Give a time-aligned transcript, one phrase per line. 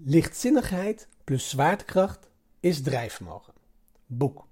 [0.00, 2.28] Lichtzinnigheid plus zwaartekracht
[2.60, 3.52] is drijfvermogen.
[4.06, 4.46] Boek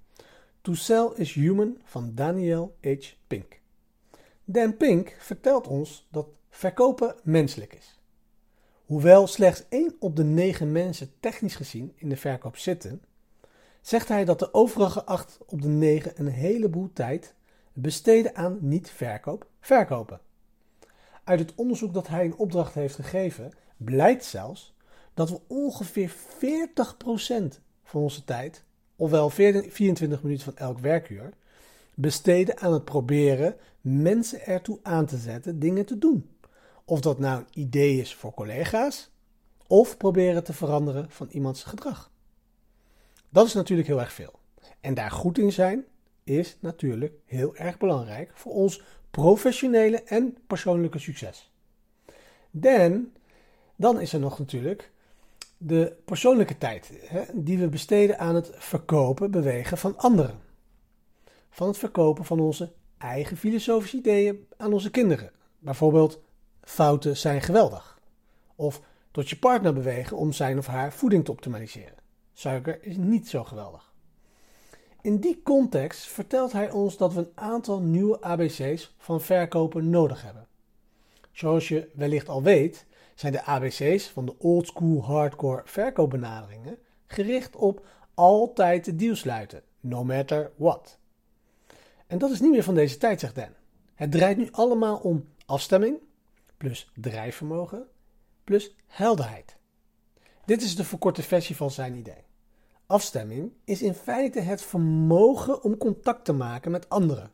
[0.61, 2.96] To Sell is Human van Daniel H.
[3.27, 3.61] Pink.
[4.45, 8.00] Dan Pink vertelt ons dat verkopen menselijk is.
[8.84, 13.03] Hoewel slechts 1 op de 9 mensen technisch gezien in de verkoop zitten,
[13.81, 17.34] zegt hij dat de overige 8 op de 9 een heleboel tijd
[17.73, 20.20] besteden aan niet-verkoop verkopen.
[21.25, 24.75] Uit het onderzoek dat hij in opdracht heeft gegeven, blijkt zelfs
[25.20, 26.14] dat we ongeveer 40%
[27.83, 28.65] van onze tijd,
[28.97, 31.33] ofwel 24 minuten van elk werkuur,
[31.95, 36.30] besteden aan het proberen mensen ertoe aan te zetten dingen te doen.
[36.84, 39.11] Of dat nou een idee is voor collega's,
[39.66, 42.11] of proberen te veranderen van iemands gedrag.
[43.28, 44.39] Dat is natuurlijk heel erg veel.
[44.80, 45.84] En daar goed in zijn
[46.25, 51.50] is natuurlijk heel erg belangrijk voor ons professionele en persoonlijke succes.
[52.50, 53.12] Dan,
[53.77, 54.91] dan is er nog natuurlijk
[55.62, 60.39] de persoonlijke tijd hè, die we besteden aan het verkopen, bewegen van anderen.
[61.50, 65.33] Van het verkopen van onze eigen filosofische ideeën aan onze kinderen.
[65.58, 66.20] Bijvoorbeeld,
[66.62, 68.00] fouten zijn geweldig.
[68.56, 68.80] Of
[69.11, 71.98] tot je partner bewegen om zijn of haar voeding te optimaliseren.
[72.33, 73.92] Suiker is niet zo geweldig.
[75.02, 80.22] In die context vertelt hij ons dat we een aantal nieuwe ABC's van verkopen nodig
[80.22, 80.47] hebben.
[81.33, 82.86] Zoals je wellicht al weet,
[83.21, 89.63] zijn de ABC's van de old school hardcore verkoopbenaderingen gericht op altijd de deal sluiten,
[89.81, 90.99] no matter what.
[92.07, 93.55] En dat is niet meer van deze tijd, zegt Dan.
[93.95, 95.98] Het draait nu allemaal om afstemming,
[96.57, 97.87] plus drijfvermogen,
[98.45, 99.57] plus helderheid.
[100.45, 102.25] Dit is de verkorte versie van zijn idee.
[102.87, 107.31] Afstemming is in feite het vermogen om contact te maken met anderen.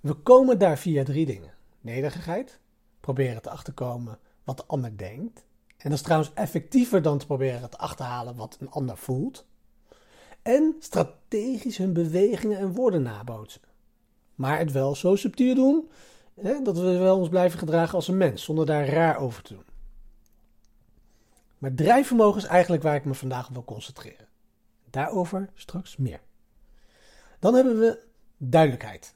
[0.00, 2.60] We komen daar via drie dingen: nederigheid,
[3.00, 5.44] proberen te achterkomen wat de ander denkt.
[5.76, 9.46] En dat is trouwens effectiever dan te proberen te achterhalen wat een ander voelt.
[10.42, 13.60] En strategisch hun bewegingen en woorden nabootsen.
[14.34, 15.90] Maar het wel zo subtiel doen
[16.34, 19.54] hè, dat we wel ons blijven gedragen als een mens, zonder daar raar over te
[19.54, 19.64] doen.
[21.58, 24.28] Maar drijfvermogen is eigenlijk waar ik me vandaag op wil concentreren.
[24.90, 26.20] Daarover straks meer.
[27.38, 28.02] Dan hebben we
[28.36, 29.14] duidelijkheid.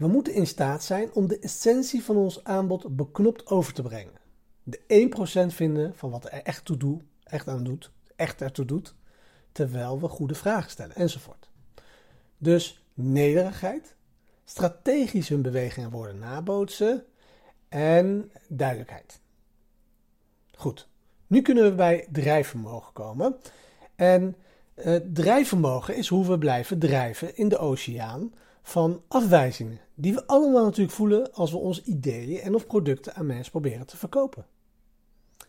[0.00, 4.12] We moeten in staat zijn om de essentie van ons aanbod beknopt over te brengen.
[4.62, 4.80] De
[5.50, 8.94] 1% vinden van wat er echt toe doet, echt aan doet, echt ertoe doet,
[9.52, 11.50] terwijl we goede vragen stellen enzovoort.
[12.38, 13.96] Dus nederigheid,
[14.44, 17.04] strategisch hun bewegingen worden nabootsen
[17.68, 19.20] en duidelijkheid.
[20.54, 20.88] Goed,
[21.26, 23.36] nu kunnen we bij drijfvermogen komen.
[23.94, 24.36] En
[24.74, 29.80] uh, drijfvermogen is hoe we blijven drijven in de oceaan van afwijzingen.
[29.94, 33.86] Die we allemaal natuurlijk voelen als we onze ideeën en of producten aan mensen proberen
[33.86, 34.46] te verkopen.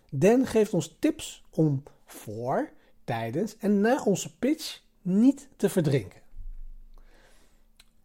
[0.10, 2.70] Dan geeft ons tips om voor,
[3.04, 6.22] tijdens en na onze pitch niet te verdrinken.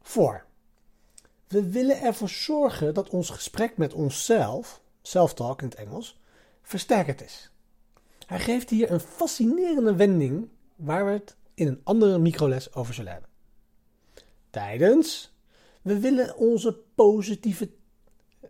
[0.03, 0.45] Voor.
[1.47, 6.21] We willen ervoor zorgen dat ons gesprek met onszelf, self-talk in het Engels,
[6.63, 7.51] versterkt is.
[8.27, 13.13] Hij geeft hier een fascinerende wending waar we het in een andere microles over zullen
[13.13, 13.31] hebben.
[14.57, 15.35] Tijdens,
[15.83, 17.71] we willen onze positieve,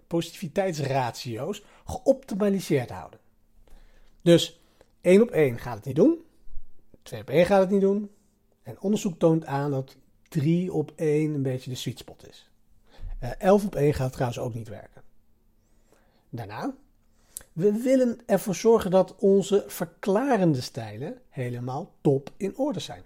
[0.06, 3.20] positiviteitsratio's geoptimaliseerd houden.
[4.22, 4.60] Dus
[5.00, 6.24] 1 op 1 gaat het niet doen,
[7.02, 8.10] 2 op 1 gaat het niet doen.
[8.62, 9.96] En onderzoek toont aan dat
[10.28, 12.50] 3 op 1 een beetje de sweet spot is.
[13.22, 15.02] Uh, eh, 11 op 1 gaat trouwens ook niet werken.
[16.28, 16.74] Daarna,
[17.52, 23.02] we willen ervoor zorgen dat onze verklarende stijlen helemaal top in orde zijn.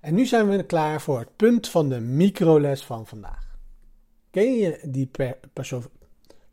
[0.00, 3.58] En nu zijn we klaar voor het punt van de microles van vandaag.
[4.30, 5.10] Ken je die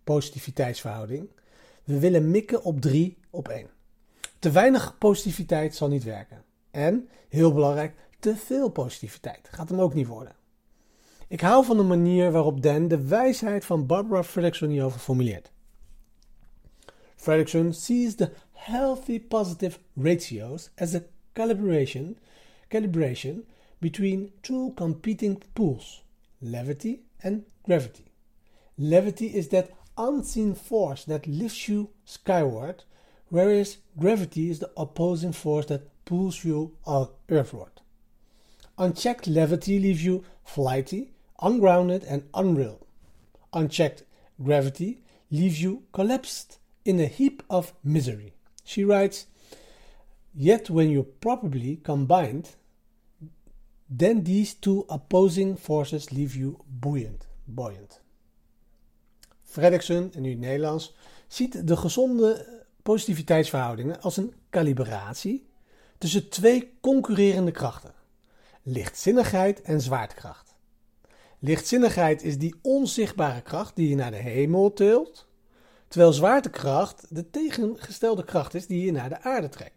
[0.03, 1.29] positiviteitsverhouding?
[1.83, 3.69] We willen mikken op 3 op 1.
[4.39, 6.43] Te weinig positiviteit zal niet werken.
[6.71, 10.35] En, heel belangrijk, te veel positiviteit gaat hem ook niet worden.
[11.27, 15.51] Ik hou van de manier waarop Dan de wijsheid van Barbara Fredrickson hierover formuleert.
[17.15, 21.01] Fredrickson sees the healthy positive ratios as a
[21.33, 22.17] calibration,
[22.69, 23.43] calibration
[23.81, 26.01] between two competing pulls,
[26.41, 28.05] levity and gravity.
[28.77, 32.83] Levity is that unseen force that lifts you skyward,
[33.29, 36.75] whereas gravity is the opposing force that pulls you
[37.29, 37.81] earthward.
[38.77, 41.11] Unchecked levity leaves you flighty,
[41.41, 42.85] ungrounded, and unreal.
[43.53, 44.03] Unchecked
[44.43, 48.33] gravity leaves you collapsed in a heap of misery.
[48.63, 49.25] She writes,
[50.39, 52.57] Yet when you properly combined,
[53.97, 57.27] then these two opposing forces leave you buoyant.
[57.43, 58.01] buoyant.
[59.43, 60.95] Fredrickson, in nu Nederlands,
[61.27, 65.49] ziet de gezonde positiviteitsverhoudingen als een calibratie
[65.97, 67.93] tussen twee concurrerende krachten:
[68.61, 70.55] lichtzinnigheid en zwaartekracht.
[71.39, 75.27] Lichtzinnigheid is die onzichtbare kracht die je naar de hemel tilt,
[75.87, 79.76] terwijl zwaartekracht de tegengestelde kracht is die je naar de aarde trekt.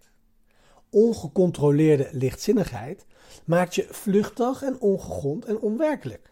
[0.90, 3.06] Ongecontroleerde lichtzinnigheid
[3.44, 6.30] maakt je vluchtig en ongegrond en onwerkelijk.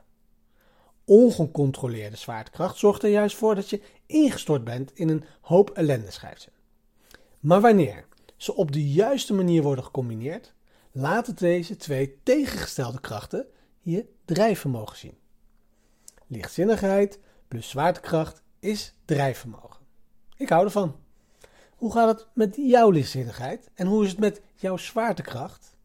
[1.05, 6.51] Ongecontroleerde zwaartekracht zorgt er juist voor dat je ingestort bent in een hoop ellende, schrijft.
[7.41, 8.07] Maar wanneer
[8.37, 10.55] ze op de juiste manier worden gecombineerd,
[10.93, 13.47] laten deze twee tegengestelde krachten
[13.81, 15.19] je drijfvermogen zien.
[16.27, 17.19] Lichtzinnigheid
[17.49, 19.87] plus zwaartekracht is drijfvermogen.
[20.37, 20.97] Ik hou ervan.
[21.79, 25.77] Hoe gaat het met jouw lichtzinnigheid en hoe is het met jouw zwaartekracht?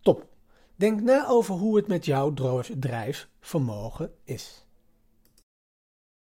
[0.00, 0.26] Top.
[0.74, 2.34] Denk na over hoe het met jouw
[2.78, 4.65] drijfvermogen is.